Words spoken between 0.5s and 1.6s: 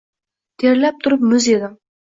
Terlab turib muz